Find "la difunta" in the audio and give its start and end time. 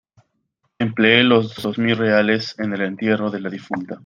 3.39-3.99